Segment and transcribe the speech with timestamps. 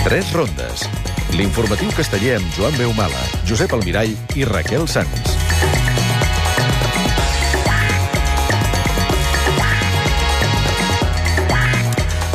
[0.00, 0.86] Tres rondes.
[1.36, 5.34] L'informatiu casteller amb Joan Beumala, Josep Almirall i Raquel Sans.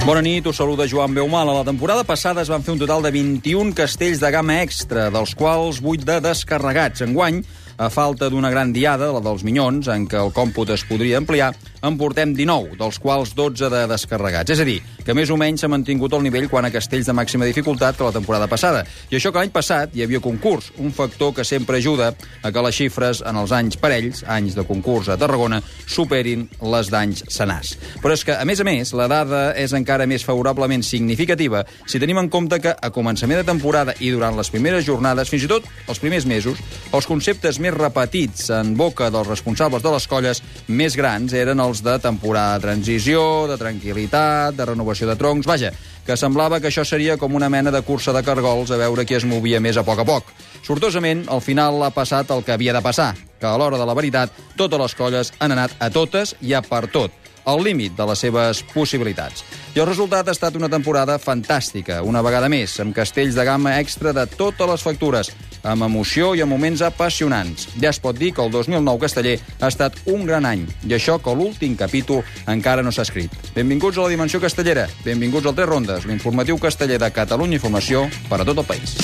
[0.06, 1.58] Bona nit, us saluda Joan Beumala.
[1.58, 5.34] La temporada passada es van fer un total de 21 castells de gamma extra, dels
[5.34, 7.02] quals 8 de descarregats.
[7.02, 7.42] Enguany,
[7.82, 11.56] a falta d'una gran diada, la dels Minyons, en què el còmput es podria ampliar,
[11.86, 14.56] en portem 19, dels quals 12 de descarregats.
[14.56, 17.14] És a dir, que més o menys s'ha mantingut el nivell quan a castells de
[17.14, 18.84] màxima dificultat que la temporada passada.
[19.12, 22.64] I això que l'any passat hi havia concurs, un factor que sempre ajuda a que
[22.66, 27.76] les xifres en els anys parells, anys de concurs a Tarragona, superin les d'anys senars.
[28.02, 32.02] Però és que, a més a més, la dada és encara més favorablement significativa si
[32.02, 35.52] tenim en compte que a començament de temporada i durant les primeres jornades, fins i
[35.52, 36.60] tot els primers mesos,
[36.96, 41.75] els conceptes més repetits en boca dels responsables de les colles més grans eren els
[41.84, 45.48] de temporada de transició, de tranquil·litat, de renovació de troncs...
[45.50, 45.74] Vaja,
[46.06, 49.18] que semblava que això seria com una mena de cursa de cargols a veure qui
[49.18, 50.30] es movia més a poc a poc.
[50.66, 53.98] Sortosament, al final ha passat el que havia de passar, que a l'hora de la
[53.98, 58.06] veritat totes les colles han anat a totes i a per tot al límit de
[58.10, 59.44] les seves possibilitats.
[59.76, 63.78] I el resultat ha estat una temporada fantàstica, una vegada més, amb castells de gamma
[63.80, 65.32] extra de totes les factures,
[65.66, 67.68] amb emoció i amb moments apassionants.
[67.82, 71.18] Ja es pot dir que el 2009 casteller ha estat un gran any, i això
[71.20, 73.34] que l'últim capítol encara no s'ha escrit.
[73.58, 78.42] Benvinguts a la Dimensió Castellera, benvinguts al Tres Rondes, l'informatiu casteller de Catalunya Informació per
[78.42, 79.00] a tot el país.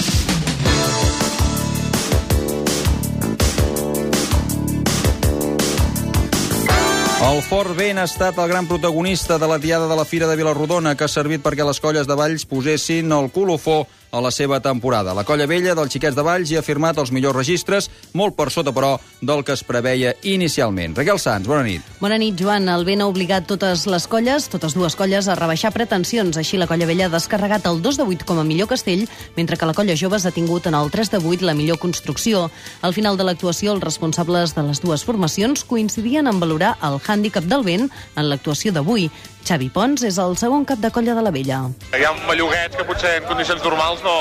[7.22, 10.36] El fort vent ha estat el gran protagonista de la diada de la Fira de
[10.36, 14.60] Vilarrodona, que ha servit perquè les colles de Valls posessin el colofó a la seva
[14.60, 15.14] temporada.
[15.16, 18.50] La colla vella dels xiquets de Valls hi ha firmat els millors registres, molt per
[18.52, 20.96] sota, però, del que es preveia inicialment.
[20.98, 21.88] Raquel Sanz, bona nit.
[22.02, 22.70] Bona nit, Joan.
[22.70, 26.38] El vent ha obligat totes les colles, totes dues colles, a rebaixar pretensions.
[26.38, 29.58] Així, la colla vella ha descarregat el 2 de 8 com a millor castell, mentre
[29.58, 32.50] que la colla joves ha tingut en el 3 de 8 la millor construcció.
[32.82, 37.48] Al final de l'actuació, els responsables de les dues formacions coincidien en valorar el hàndicap
[37.48, 39.10] del vent en l'actuació d'avui.
[39.42, 41.64] Xavi Pons és el segon cap de colla de la vella.
[41.98, 44.18] Hi ha malloguets que potser en condicions normals no,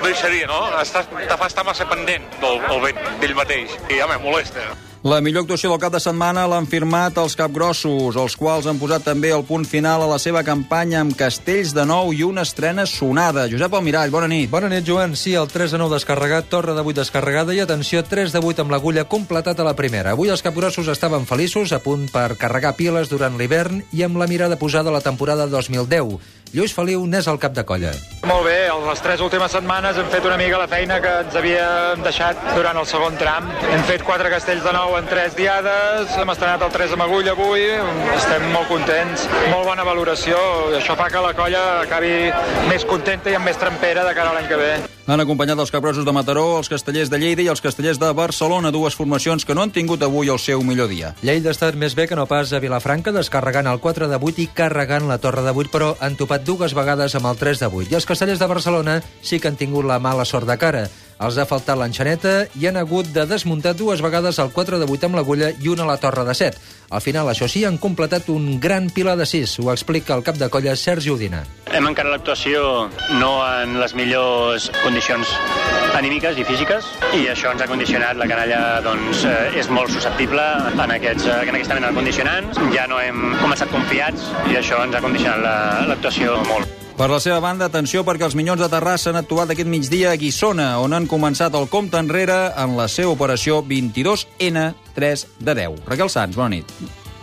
[0.00, 0.64] no deixaria, no?
[0.80, 3.78] Està, te fa estar massa pendent del, del vent d'ell mateix.
[3.88, 4.72] I, home, molesta.
[5.04, 9.02] La millor actuació del cap de setmana l'han firmat els capgrossos, els quals han posat
[9.04, 12.86] també el punt final a la seva campanya amb castells de nou i una estrena
[12.88, 13.44] sonada.
[13.52, 14.48] Josep Almirall, bona nit.
[14.48, 15.12] Bona nit, Joan.
[15.12, 18.64] Sí, el 3 de 9 descarregat, torre de 8 descarregada i, atenció, 3 de 8
[18.64, 20.14] amb l'agulla completat a la primera.
[20.16, 24.30] Avui els capgrossos estaven feliços, a punt per carregar piles durant l'hivern i amb la
[24.30, 26.16] mirada posada a la temporada 2010.
[26.54, 27.90] Lluís Feliu n'és el cap de colla.
[28.30, 32.04] Molt bé, les tres últimes setmanes hem fet una mica la feina que ens havíem
[32.06, 33.50] deixat durant el segon tram.
[33.72, 37.34] Hem fet quatre castells de nou en tres diades, hem estrenat el 3 amb agulla
[37.34, 37.66] avui,
[38.14, 40.38] estem molt contents, molt bona valoració,
[40.70, 42.30] i això fa que la colla acabi
[42.70, 44.74] més contenta i amb més trempera de cara a l'any que ve.
[45.04, 48.70] Han acompanyat els caprosos de Mataró, els castellers de Lleida i els castellers de Barcelona,
[48.72, 51.12] dues formacions que no han tingut avui el seu millor dia.
[51.20, 54.44] Lleida ha estat més bé que no pas a Vilafranca, descarregant el 4 de 8
[54.46, 57.68] i carregant la torre de 8, però han topat dues vegades amb el 3 de
[57.68, 57.92] 8.
[57.92, 60.88] I els castellers de Barcelona sí que han tingut la mala sort de cara.
[61.22, 65.06] Els ha faltat l'enxaneta i han hagut de desmuntar dues vegades el 4 de 8
[65.06, 66.58] amb l'agulla i una a la torre de 7.
[66.90, 69.58] Al final, això sí, han completat un gran pilar de 6.
[69.62, 71.44] Ho explica el cap de colla Sergi Udina.
[71.72, 75.30] Hem encarat l'actuació no en les millors condicions
[75.94, 78.18] anímiques i físiques i això ens ha condicionat.
[78.18, 80.44] La canalla doncs, eh, és molt susceptible
[80.74, 82.62] en, aquests, eh, en aquesta mena de condicionants.
[82.74, 86.83] Ja no hem començat confiats i això ens ha condicionat l'actuació la, molt.
[86.94, 90.18] Per la seva banda, atenció perquè els Minyons de Terrassa han actuat aquest migdia a
[90.18, 95.80] Guissona, on han començat el compte enrere en la seva operació 22N3 de 10.
[95.88, 96.70] Raquel Sanz, bona nit.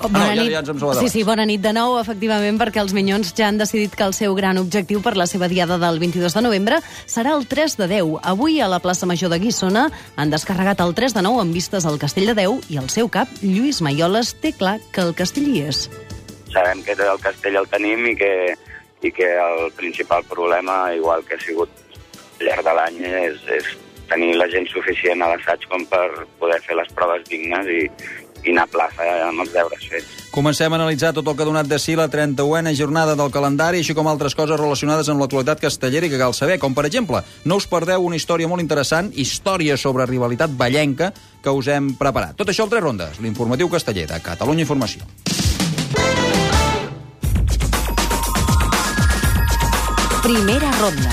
[0.01, 0.51] Bona Ah, no, ja- nit.
[0.51, 3.95] ja salvat sí, sí, bona nit de nou, efectivament, perquè els Minyons ja han decidit
[3.95, 7.45] que el seu gran objectiu per la seva diada del 22 de novembre serà el
[7.47, 8.17] 3 de 10.
[8.23, 11.85] Avui, a la plaça Major de Guissona, han descarregat el 3 de 9 amb vistes
[11.85, 15.47] al Castell de Déu i el seu cap, Lluís Maioles, té clar que el castell
[15.47, 15.87] hi és.
[16.51, 18.57] sabem que el castell el tenim i que,
[19.01, 21.69] i que el principal problema, igual que ha sigut
[22.39, 23.71] al llarg de l'any, és, és
[24.11, 26.07] tenir la gent suficient a l'assaig com per
[26.41, 27.85] poder fer les proves dignes i,
[28.43, 30.17] i anar a plaça amb els deures fets.
[30.31, 33.81] Comencem a analitzar tot el que ha donat de si la 31a jornada del calendari,
[33.83, 37.23] així com altres coses relacionades amb l'actualitat castellera i que cal saber, com per exemple,
[37.45, 41.11] no us perdeu una història molt interessant, història sobre rivalitat ballenca,
[41.41, 42.37] que us hem preparat.
[42.37, 45.07] Tot això al Tres Rondes, l'informatiu casteller de Catalunya Informació.
[50.21, 51.11] Primera ronda.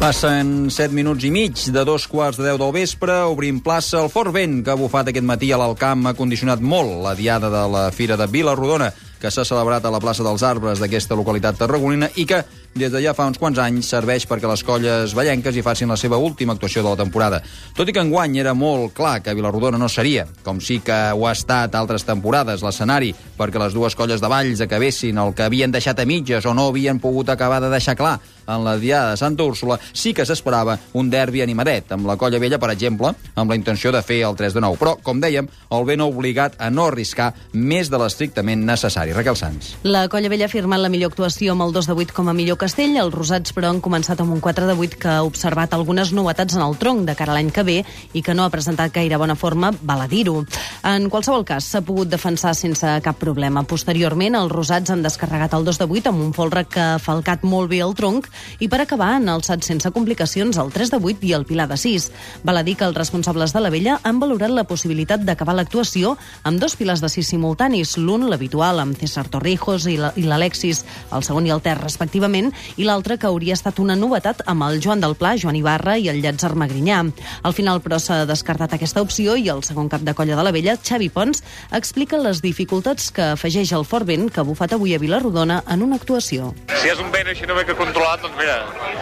[0.00, 4.02] Passen 7 minuts i mig de dos quarts de 10 del vespre, obrim plaça.
[4.02, 7.50] El fort vent que ha bufat aquest matí a l'Alcamp ha condicionat molt la diada
[7.54, 8.92] de la Fira de Vila Rodona.
[9.20, 12.42] que s'ha celebrat a la plaça dels Arbres d'aquesta localitat tarragonina i que
[12.76, 15.96] des de ja fa uns quants anys serveix perquè les colles ballenques hi facin la
[15.96, 17.40] seva última actuació de la temporada.
[17.76, 21.26] Tot i que enguany era molt clar que Vilarrodona no seria, com sí que ho
[21.26, 25.72] ha estat altres temporades, l'escenari perquè les dues colles de Valls acabessin el que havien
[25.72, 29.16] deixat a mitges o no havien pogut acabar de deixar clar en la Diada de
[29.16, 33.50] Santa Úrsula, sí que s'esperava un derbi animadet, amb la colla vella, per exemple, amb
[33.50, 34.78] la intenció de fer el 3 de 9.
[34.80, 39.14] Però, com dèiem, el ben ha obligat a no arriscar més de l'estrictament necessari.
[39.16, 39.74] Raquel Sanz.
[39.82, 42.36] La colla vella ha firmat la millor actuació amb el 2 de 8 com a
[42.36, 42.96] millor castell.
[42.98, 46.56] Els rosats, però, han començat amb un 4 de 8 que ha observat algunes novetats
[46.56, 47.76] en el tronc de cara a l'any que ve
[48.16, 50.40] i que no ha presentat gaire bona forma, val a dir-ho.
[50.82, 53.62] En qualsevol cas, s'ha pogut defensar sense cap problema.
[53.62, 57.44] Posteriorment, els rosats han descarregat el 2 de 8 amb un folre que ha falcat
[57.46, 58.26] molt bé el tronc
[58.58, 61.78] i per acabar han alçat sense complicacions el 3 de 8 i el Pilar de
[61.78, 62.08] 6.
[62.42, 66.16] Val a dir que els responsables de la vella han valorat la possibilitat d'acabar l'actuació
[66.42, 70.82] amb dos pilars de 6 simultanis, l'un l'habitual amb César Torrijos i l'Alexis,
[71.14, 74.80] el segon i el ter respectivament, i l'altre que hauria estat una novetat amb el
[74.82, 77.02] Joan del Pla, Joan Ibarra i el Llàtzer Magrinyà.
[77.42, 80.52] Al final, però, s'ha descartat aquesta opció i el segon cap de colla de la
[80.54, 81.42] vella, Xavi Pons,
[81.76, 85.82] explica les dificultats que afegeix el fort vent que ha bufat avui a Vilarrodona en
[85.86, 86.52] una actuació.
[86.76, 88.58] Si és un vent així no bé que controlat, doncs mira,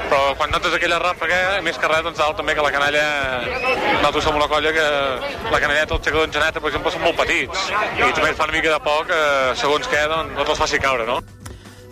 [0.09, 3.05] però quan notes aquella ràfaga, més que res, doncs dalt també que la canalla,
[4.01, 4.89] nosaltres som una colla que
[5.53, 8.75] la canalleta, el xacó d'engeneta, per exemple, són molt petits, i també fa una mica
[8.75, 9.23] de por que,
[9.61, 11.21] segons què, doncs, no te'ls faci caure, no?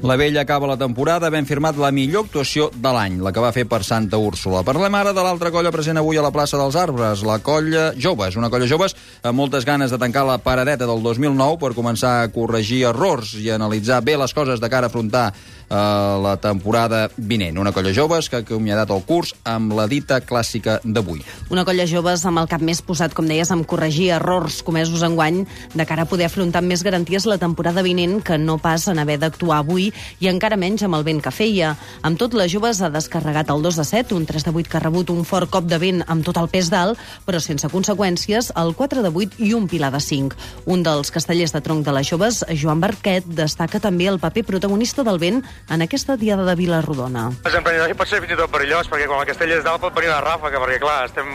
[0.02, 3.52] La vella acaba la temporada havent firmat la millor actuació de l'any, la que va
[3.54, 4.64] fer per Santa Úrsula.
[4.66, 8.34] Parlem ara de l'altra colla present avui a la plaça dels Arbres, la colla Joves,
[8.34, 12.32] una colla joves amb moltes ganes de tancar la paradeta del 2009 per començar a
[12.34, 17.62] corregir errors i analitzar bé les coses de cara a afrontar eh, la temporada vinent.
[17.62, 21.22] Una colla joves que ha acomiadat el curs amb la dita clàssica d'avui.
[21.54, 25.14] Una colla joves amb el cap més posat, com deies, amb corregir errors comesos en
[25.14, 25.44] guany
[25.78, 28.98] de cara a poder afrontar amb més garanties la temporada vinent que no pas en
[28.98, 31.74] haver d'actuar avui i encara menys amb el vent que feia.
[32.02, 34.78] Amb tot, la Joves ha descarregat el 2 de 7, un 3 de 8 que
[34.78, 38.52] ha rebut un fort cop de vent amb tot el pes dalt, però sense conseqüències,
[38.56, 40.36] el 4 de 8 i un pilar de 5.
[40.72, 45.04] Un dels castellers de tronc de les Joves, Joan Barquet, destaca també el paper protagonista
[45.06, 47.28] del vent en aquesta diada de Vilarrodona.
[47.46, 49.82] És emprenedor i pot ser fins i tot perillós, perquè quan el castell és dalt
[49.82, 51.32] pot venir una ràfaga, perquè clar, estem,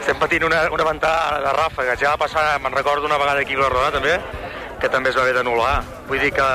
[0.00, 1.96] estem patint una, una ventada de ràfaga.
[2.00, 4.18] Ja va passar, me'n recordo una vegada aquí a Vilarrodona també,
[4.80, 5.74] que també es va haver d'anul·lar.
[6.08, 6.46] Vull dir que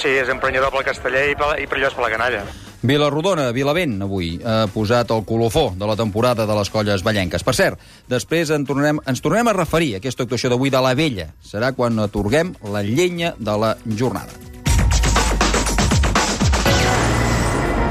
[0.00, 2.44] sí, és emprenyador pel casteller i, pel, i perillós per la canalla.
[2.82, 7.44] Vilarrodona, Vilavent, avui, ha posat el colofó de la temporada de les colles ballenques.
[7.46, 10.96] Per cert, després en tornem, ens tornem a referir a aquesta actuació d'avui de la
[10.98, 11.30] vella.
[11.46, 14.51] Serà quan atorguem la llenya de la jornada.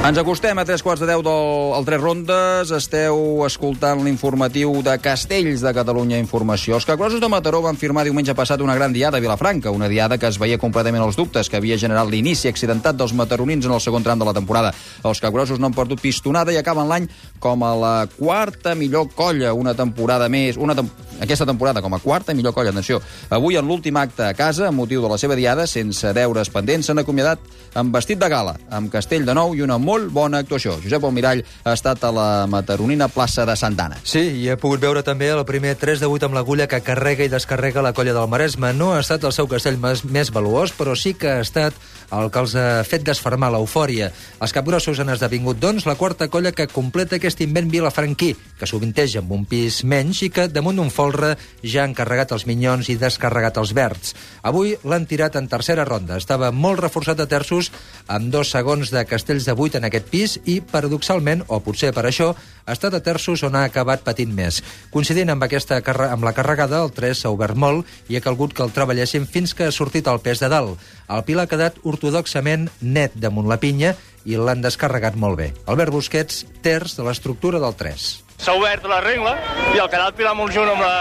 [0.02, 2.72] Ens acostem a tres quarts de deu del el Tres Rondes.
[2.74, 6.74] Esteu escoltant l'informatiu de Castells de Catalunya Informació.
[6.80, 10.18] Els capgrossos de Mataró van firmar diumenge passat una gran diada a Vilafranca, una diada
[10.18, 13.84] que es veia completament els dubtes que havia generat l'inici accidentat dels mataronins en el
[13.86, 14.74] segon tram de la temporada.
[15.06, 17.06] Els capgrossos no han perdut pistonada i acaben l'any
[17.38, 20.90] com a la quarta millor colla, una temporada més, una tem
[21.22, 22.74] aquesta temporada com a quarta millor colla.
[22.74, 26.50] Atenció, avui en l'últim acte a casa, amb motiu de la seva diada, sense deures
[26.52, 27.40] pendents, s'han acomiadat
[27.78, 30.76] amb vestit de gala, amb castell de nou i una molt bona actuació.
[30.84, 34.02] Josep Almirall ha estat a la Mataronina plaça de Santana.
[34.04, 37.26] Sí, i he pogut veure també el primer 3 de 8 amb l'agulla que carrega
[37.26, 38.74] i descarrega la colla del Maresme.
[38.74, 41.78] No ha estat el seu castell més, més valuós, però sí que ha estat
[42.12, 44.12] el que els ha fet desfermar l'eufòria.
[44.42, 49.22] Els capgrossos han esdevingut, doncs, la quarta colla que completa aquest invent vilafranquí, que sovinteja
[49.22, 52.98] amb un pis menys i que, damunt d'un folre, ja han carregat els minyons i
[53.02, 54.16] descarregat els verds.
[54.44, 56.20] Avui l'han tirat en tercera ronda.
[56.20, 57.72] Estava molt reforçat a terços,
[58.08, 62.08] amb dos segons de castells de 8 en aquest pis i, paradoxalment, o potser per
[62.10, 62.34] això,
[62.66, 64.62] ha estat a terços on ha acabat patint més.
[64.94, 68.64] Coincidint amb, aquesta, amb la carregada, el 3 s'ha obert molt i ha calgut que
[68.64, 70.80] el treballessin fins que ha sortit el pes de dalt.
[71.12, 75.52] El Pilar ha quedat ortodoxament net damunt la pinya i l'han descarregat molt bé.
[75.68, 79.36] Albert Busquets, terç de l'estructura del 3 s'ha obert la regla
[79.76, 80.94] i el canal Pilar molt junt amb la,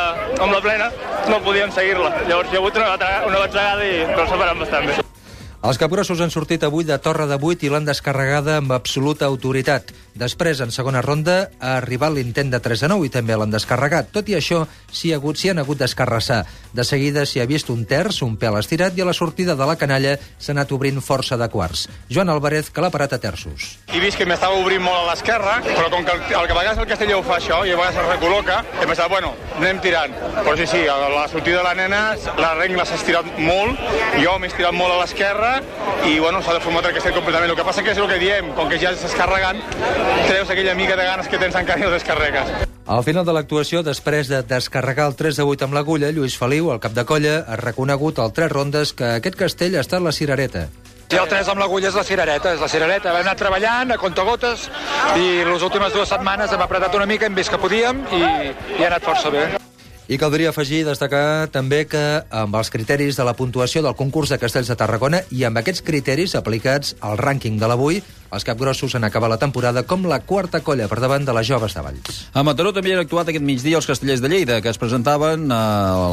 [0.44, 0.90] amb la plena
[1.30, 2.10] no podíem seguir-la.
[2.28, 4.98] Llavors hi ha hagut una, una batzegada i però separant bastant bé.
[5.60, 9.92] Els capgrossos han sortit avui de Torre de 8 i l'han descarregada amb absoluta autoritat.
[10.14, 14.10] Després, en segona ronda, ha arribat l'intent de 3 a 9 i també l'han descarregat.
[14.12, 16.42] Tot i això, s'hi ha hagut, s'hi han hagut d'escarrassar.
[16.72, 19.66] De seguida s'hi ha vist un terç, un pèl estirat, i a la sortida de
[19.66, 21.86] la canalla s'ha anat obrint força de quarts.
[22.10, 23.76] Joan Alvarez, que l'ha parat a terços.
[23.90, 26.58] He vist que m'estava obrint molt a l'esquerra, però com que el, el que a
[26.58, 30.14] vegades el Castelló fa això i a vegades es recol·loca, he pensat, bueno, anem tirant.
[30.40, 32.02] Però sí, sí, a la sortida de la nena,
[32.40, 33.78] la regla s'ha estirat molt,
[34.18, 35.52] jo m'he estirat molt a l'esquerra,
[36.06, 37.50] i bueno, s'ha de format el castell completament.
[37.54, 39.62] El que passa que és el que diem, com que ja s'estàs carregant,
[40.26, 42.52] treus aquella mica de ganes que tens encara i ho descarregues.
[42.90, 46.72] Al final de l'actuació, després de descarregar el 3 de 8 amb l'agulla, Lluís Feliu,
[46.74, 50.10] el cap de colla, ha reconegut al tres rondes que aquest castell ha estat la
[50.10, 50.66] cirereta.
[51.10, 53.10] Sí, el 3 amb l'agulla és la cirereta, és la cirereta.
[53.10, 54.68] Vam anar treballant a contagotes
[55.18, 58.84] i les últimes dues setmanes hem apretat una mica, hem vist que podíem i, i
[58.84, 59.48] ha anat força bé.
[60.10, 62.02] I caldria afegir i destacar també que
[62.34, 65.84] amb els criteris de la puntuació del concurs de Castells de Tarragona i amb aquests
[65.86, 68.00] criteris aplicats al rànquing de l'avui,
[68.30, 71.74] els capgrossos han acabat la temporada com la quarta colla per davant de les joves
[71.74, 72.20] de Valls.
[72.32, 75.60] A Mataró també han actuat aquest migdia els castellers de Lleida, que es presentaven a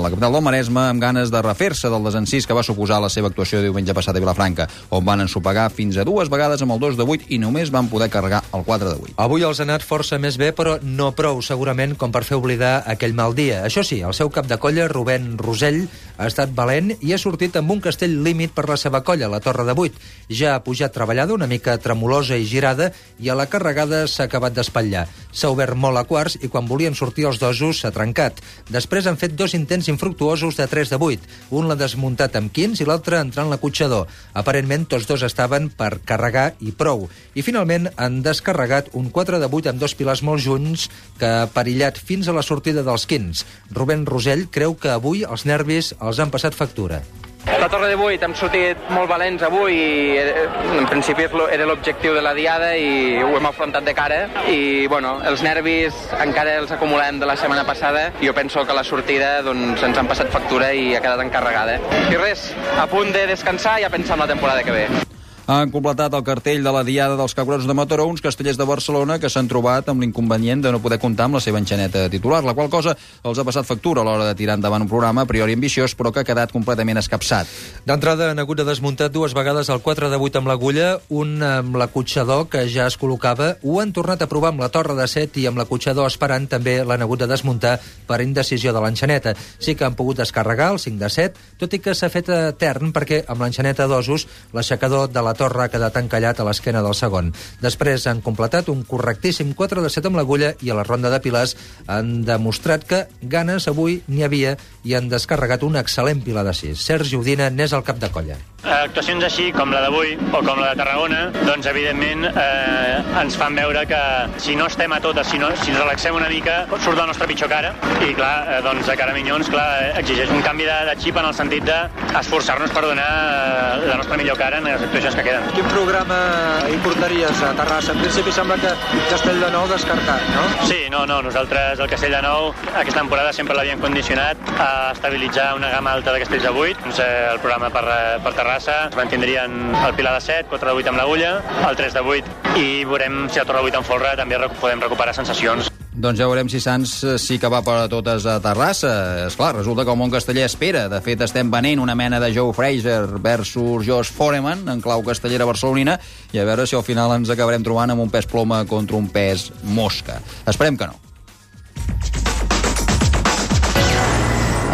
[0.02, 3.30] la capital del Maresme amb ganes de refer-se del desencís que va suposar la seva
[3.30, 6.98] actuació diumenge passat a Vilafranca, on van ensopegar fins a dues vegades amb el 2
[6.98, 9.16] de 8 i només van poder carregar el 4 de 8.
[9.22, 12.82] Avui els ha anat força més bé, però no prou, segurament, com per fer oblidar
[12.90, 13.62] aquell mal dia.
[13.68, 15.86] Això sí, el seu cap de colla, Rubén Rosell,
[16.18, 19.42] ha estat valent i ha sortit amb un castell límit per la seva colla, la
[19.44, 20.06] Torre de 8.
[20.34, 24.54] Ja ha pujat treballada, una mica tremolosa i girada, i a la carregada s'ha acabat
[24.56, 25.08] d'espatllar.
[25.36, 28.40] S'ha obert molt a quarts i quan volien sortir els dosos s'ha trencat.
[28.72, 31.28] Després han fet dos intents infructuosos de 3 de 8.
[31.52, 34.08] Un l'ha desmuntat amb 15 i l'altre entrant l'acotxador.
[34.34, 37.10] Aparentment tots dos estaven per carregar i prou.
[37.36, 40.88] I finalment han descarregat un 4 de 8 amb dos pilars molt junts
[41.20, 43.44] que ha perillat fins a la sortida dels quins.
[43.72, 47.04] Rubén Rosell creu que avui els nervis els han passat factura.
[47.48, 50.44] La Torre de 8 hem sortit molt valents avui i eh,
[50.78, 51.24] en principi
[51.56, 54.20] era l'objectiu de la diada i ho hem afrontat de cara
[54.52, 58.76] i bueno, els nervis encara els acumulem de la setmana passada i jo penso que
[58.76, 61.80] la sortida doncs, ens han passat factura i ha quedat encarregada.
[62.12, 65.07] I res, a punt de descansar i a pensar en la temporada que ve.
[65.48, 69.16] Han completat el cartell de la Diada dels Capgrossos de Mataró uns castellers de Barcelona
[69.16, 72.52] que s'han trobat amb l'inconvenient de no poder comptar amb la seva enxaneta titular, la
[72.52, 75.56] qual cosa els ha passat factura a l'hora de tirar endavant un programa a priori
[75.56, 77.48] ambiciós, però que ha quedat completament escapçat.
[77.88, 81.80] D'entrada han hagut de desmuntar dues vegades el 4 de 8 amb l'agulla, un amb
[81.80, 85.40] l'acotxador que ja es col·locava, ho han tornat a provar amb la torre de 7
[85.40, 89.38] i amb l'acotxador esperant també l'han hagut de desmuntar per indecisió de l'enxaneta.
[89.64, 92.92] Sí que han pogut descarregar el 5 de 7, tot i que s'ha fet etern
[92.92, 97.32] perquè amb l'enxaneta d'osos l'aixecador de la torre ha quedat encallat a l'esquena del segon.
[97.62, 101.22] Després han completat un correctíssim 4 de 7 amb l'agulla i a la ronda de
[101.24, 101.56] pilars
[101.88, 106.88] han demostrat que ganes avui n'hi havia i han descarregat un excel·lent pilar de 6.
[106.90, 108.38] Sergi Udina n'és el cap de colla.
[108.68, 113.56] Actuacions així, com la d'avui o com la de Tarragona, doncs evidentment eh, ens fan
[113.56, 114.00] veure que
[114.44, 117.28] si no estem a totes, si, no, si ens relaxem una mica, surt la nostra
[117.30, 117.72] pitjor cara.
[118.04, 121.20] I clar, eh, doncs a cara Minyons, clar, eh, exigeix un canvi de, de xip
[121.22, 125.28] en el sentit d'esforçar-nos per donar eh, la nostra millor cara en les actuacions que
[125.30, 125.48] queden.
[125.56, 126.20] Quin programa
[126.68, 127.96] hi portaries a Terrassa?
[127.96, 128.76] En principi sembla que
[129.14, 130.46] Castell de Nou descartat, no?
[130.68, 135.50] Sí, no, no, nosaltres el Castell de Nou aquesta temporada sempre l'havíem condicionat a estabilitzar
[135.58, 136.84] una gamma alta de castells de 8.
[136.84, 140.70] Doncs, eh, el programa per, eh, per Terrassa es mantindrien el Pilar de 7, 4
[140.70, 141.34] de 8 amb l'agulla,
[141.70, 144.82] el 3 de 8 i veurem si a Torre de 8 amb folre també podem
[144.82, 145.77] recuperar sensacions.
[145.98, 148.92] Doncs ja veurem si Sants eh, sí que va per a totes a Terrassa.
[149.26, 150.84] És clar, resulta que el món casteller espera.
[150.92, 155.50] De fet, estem venent una mena de Joe Fraser versus Josh Foreman en clau castellera
[155.50, 155.98] barcelonina
[156.38, 159.10] i a veure si al final ens acabarem trobant amb un pes ploma contra un
[159.10, 160.22] pes mosca.
[160.46, 161.07] Esperem que no.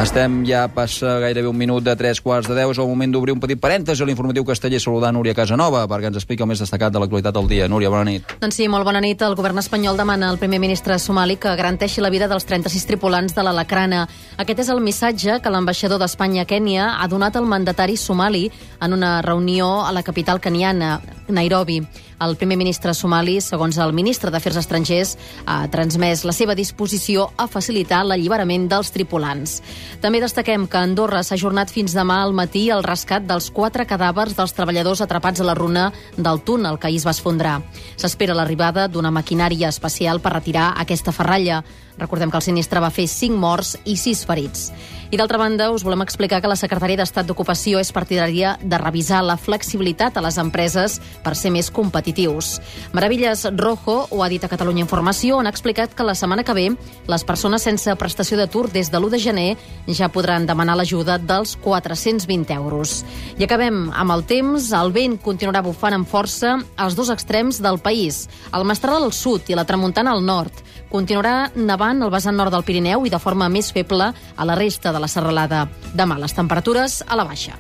[0.01, 2.71] Estem ja passa gairebé un minut de tres quarts de deu.
[2.73, 6.17] És el moment d'obrir un petit parèntesi a l'informatiu casteller saludar Núria Casanova perquè ens
[6.17, 7.67] explica el més destacat de l'actualitat del dia.
[7.69, 8.33] Núria, bona nit.
[8.41, 9.21] Doncs sí, molt bona nit.
[9.21, 13.37] El govern espanyol demana al primer ministre somali que garanteixi la vida dels 36 tripulants
[13.37, 14.07] de l'Alacrana.
[14.41, 18.47] Aquest és el missatge que l'ambaixador d'Espanya a Kènia ha donat al mandatari somali
[18.81, 21.81] en una reunió a la capital keniana, Nairobi.
[22.23, 25.15] El primer ministre somali, segons el ministre d'Afers Estrangers,
[25.45, 29.57] ha transmès la seva disposició a facilitar l'alliberament dels tripulants.
[30.01, 34.37] També destaquem que Andorra s'ha ajornat fins demà al matí el rescat dels quatre cadàvers
[34.37, 37.59] dels treballadors atrapats a la runa del túnel que ahir es va esfondrar.
[37.97, 41.63] S'espera l'arribada d'una maquinària especial per retirar aquesta ferralla.
[41.97, 44.71] Recordem que el sinistre va fer 5 morts i 6 ferits.
[45.13, 49.19] I d'altra banda, us volem explicar que la Secretaria d'Estat d'Ocupació és partidària de revisar
[49.21, 52.55] la flexibilitat a les empreses per ser més competitius.
[52.97, 56.55] Meravilles Rojo ho ha dit a Catalunya Informació, on ha explicat que la setmana que
[56.57, 56.65] ve
[57.05, 59.47] les persones sense prestació d'atur des de l'1 de gener
[59.85, 63.03] ja podran demanar l'ajuda dels 420 euros.
[63.37, 64.71] I acabem amb el temps.
[64.73, 68.25] El vent continuarà bufant amb força als dos extrems del país.
[68.49, 70.57] El mestral al sud i la tramuntana al nord.
[70.93, 74.91] Continuarà nevant al vessant nord del Pirineu i de forma més feble a la resta
[74.93, 75.63] de la serralada.
[75.97, 77.57] Demà les temperatures a la baixa.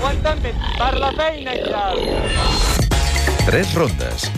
[0.00, 0.44] Aguanta'm
[0.80, 1.86] per la feina, ja!
[3.44, 4.30] Tres rondes.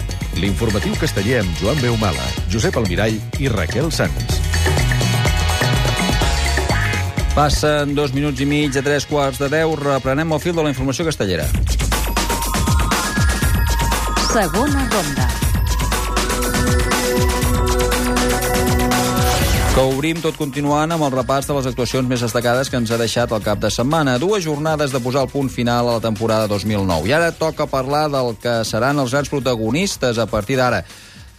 [0.42, 4.41] L'informatiu casteller amb Joan Beumala, Josep Almirall i Raquel Sanz.
[7.32, 9.72] Passen dos minuts i mig a tres quarts de deu.
[9.78, 11.46] Reprenem el fil de la informació castellera.
[14.28, 15.28] Segona ronda.
[19.72, 22.98] Que obrim tot continuant amb el repàs de les actuacions més destacades que ens ha
[23.00, 24.18] deixat el cap de setmana.
[24.20, 27.08] Dues jornades de posar el punt final a la temporada 2009.
[27.08, 30.82] I ara toca parlar del que seran els grans protagonistes a partir d'ara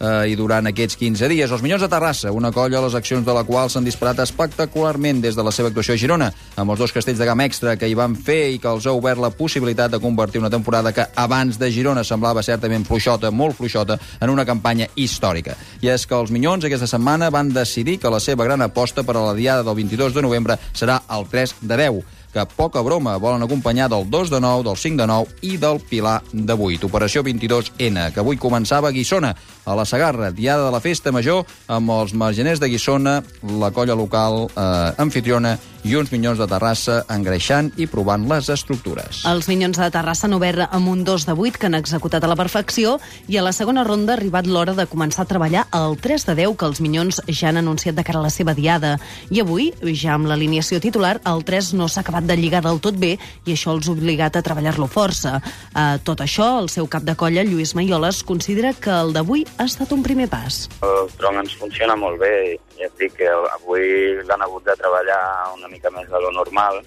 [0.00, 1.50] eh, i durant aquests 15 dies.
[1.50, 5.36] Els Minyons de Terrassa, una colla les accions de la qual s'han disparat espectacularment des
[5.36, 7.96] de la seva actuació a Girona, amb els dos castells de gamma extra que hi
[7.98, 11.58] van fer i que els ha obert la possibilitat de convertir una temporada que abans
[11.58, 15.56] de Girona semblava certament fluixota, molt fluixota, en una campanya històrica.
[15.82, 19.16] I és que els Minyons aquesta setmana van decidir que la seva gran aposta per
[19.16, 22.04] a la diada del 22 de novembre serà el 3 de 10
[22.34, 25.78] que poca broma volen acompanyar del 2 de 9, del 5 de 9 i del
[25.78, 26.88] Pilar de 8.
[26.90, 29.30] Operació 22N, que avui començava a Guissona,
[29.64, 33.20] a la Sagarra, diada de la Festa Major, amb els margeners de Guissona,
[33.62, 34.66] la colla local eh,
[34.98, 39.20] anfitriona i uns minyons de Terrassa engreixant i provant les estructures.
[39.28, 42.30] Els Minyons de Terrassa han obert amb un 2 de 8 que han executat a
[42.30, 42.96] la perfecció
[43.28, 46.36] i a la segona ronda ha arribat l'hora de començar a treballar el 3 de
[46.40, 48.94] 10 que els Minyons ja han anunciat de cara a la seva diada.
[49.28, 52.96] I avui, ja amb l'alineació titular, el 3 no s'ha acabat de lligar del tot
[52.96, 55.36] bé i això els ha obligat a treballar-lo força.
[55.74, 59.68] Uh, tot això, el seu cap de colla, Lluís Maioles, considera que el d'avui ha
[59.68, 60.64] estat un primer pas.
[60.80, 62.34] El tronc ens funciona molt bé.
[62.78, 63.86] Ja et dic que avui
[64.26, 65.22] l'han hagut de treballar
[65.54, 66.80] una mica més de lo normal,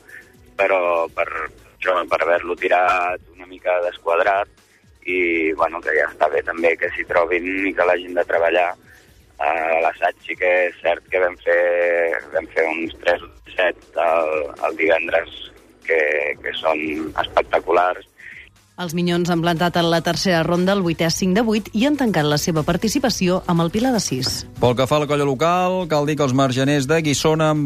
[0.60, 0.79] però
[1.15, 4.50] per, això, per haver-lo tirat una mica desquadrat
[5.08, 8.74] i bueno, que ja està bé també que s'hi trobin i que l'hagin de treballar.
[9.38, 9.50] A
[9.86, 11.62] l'assaig sí que és cert que vam fer,
[12.34, 14.32] vam fer uns 3 o 7 el,
[14.67, 15.36] el divendres
[15.86, 16.00] que,
[16.41, 16.82] que són
[17.22, 18.08] espectaculars
[18.77, 21.96] Els Minyons han plantat en la tercera ronda el 8è 5 de 8 i han
[21.98, 24.29] tancat la seva participació amb el Pilar de 6.
[24.62, 27.65] Pel que fa a la colla local, cal dir que els margeners de Guissona han,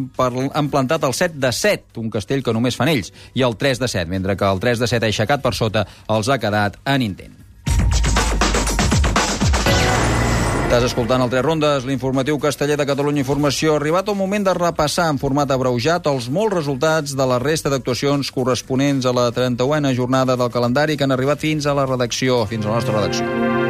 [0.56, 3.84] han plantat el 7 de 7, un castell que només fan ells, i el 3
[3.84, 7.03] de 7, mentre que el 3 de 7 aixecat per sota els ha quedat en
[7.12, 7.40] intent.
[10.72, 13.74] Estàs escoltant el Tres Rondes, l'informatiu casteller de Catalunya Informació.
[13.74, 17.67] Ha arribat el moment de repassar en format abreujat els molts resultats de la resta
[17.74, 22.45] d'actuacions corresponents a la 31a jornada del calendari que han arribat fins a la redacció,
[22.48, 23.61] fins a la nostra redacció.